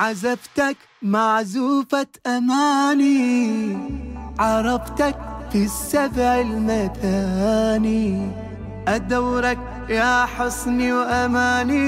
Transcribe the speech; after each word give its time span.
عزفتك 0.00 0.76
معزوفة 1.02 2.06
أماني 2.26 3.78
عرفتك 4.38 5.16
في 5.52 5.64
السبع 5.64 6.40
المثاني 6.40 8.32
أدورك 8.88 9.58
يا 9.88 10.26
حصني 10.26 10.92
وأماني 10.92 11.80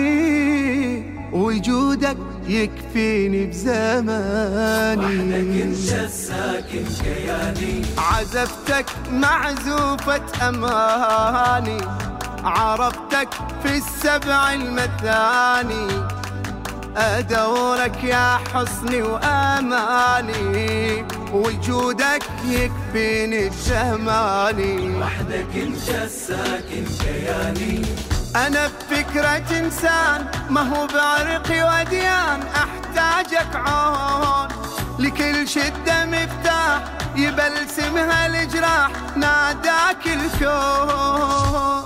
وجودك 1.32 2.16
يكفيني 2.48 3.46
بزماني. 3.46 5.04
وحدك 5.06 5.62
انت 5.62 5.92
الساكن 6.04 6.84
كياني 7.02 7.82
عزفتك 7.98 8.86
معزوفة 9.12 10.48
أماني 10.48 11.80
عرفتك 12.44 13.28
في 13.62 13.76
السبع 13.76 14.52
المثاني. 14.52 16.21
أدورك 16.96 18.04
يا 18.04 18.38
حصني 18.54 19.02
وأماني 19.02 21.04
وجودك 21.32 22.22
يكفيني 22.44 23.48
بجمالي 23.48 24.96
وحدك 25.00 25.46
انت 25.56 25.88
الساكن 26.04 26.84
كياني 27.00 27.82
أنا 28.36 28.66
بفكرة 28.66 29.58
إنسان 29.58 30.26
ما 30.50 30.60
هو 30.60 30.86
بعرقي 30.86 31.62
وديان 31.62 32.40
أحتاجك 32.42 33.56
عون. 33.56 34.48
لكل 34.98 35.48
شدة 35.48 36.06
مفتاح 36.06 36.82
يبلسمها 37.16 38.26
الجراح 38.26 38.90
ناداك 39.16 40.06
الكون. 40.06 41.82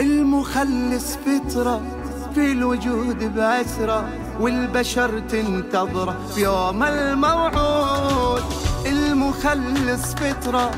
المخلص 0.00 1.16
فطرة 1.16 1.82
في 2.34 2.52
الوجود 2.52 3.34
بأسرة 3.34 4.08
والبشر 4.40 5.18
تنتظره 5.18 6.16
في 6.34 6.40
يوم 6.40 6.82
الموعود. 6.82 8.42
المخلص 8.86 10.14
فطرة 10.14 10.70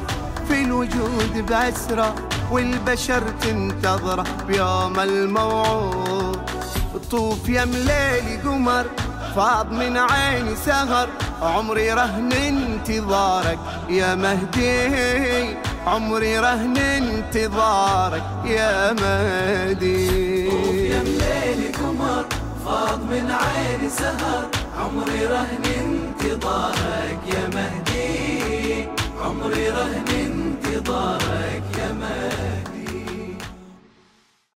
في 0.49 0.63
الوجود 0.63 1.47
بأسرة 1.49 2.15
والبشر 2.51 3.23
تنتظره 3.41 4.25
بيوم 4.49 5.01
الموعود. 5.01 6.41
طوف 7.11 7.49
يا 7.49 7.65
مليلي 7.65 8.37
قمر 8.45 8.87
فاض 9.37 9.73
من 9.73 9.97
عيني 9.97 10.57
سهر 10.57 11.09
عمري 11.43 11.93
رهن 11.93 12.33
انتظارك 12.33 13.59
يا 13.89 14.15
مهدي. 14.15 15.57
عمري 15.87 16.39
رهن 16.39 16.77
انتظارك 16.77 18.25
يا 18.45 18.93
مهدي. 18.93 20.34
عيني 23.65 23.89
سهر 23.89 24.49
عمري 24.79 25.27
رهن 25.27 25.65
انتظارك 25.81 26.74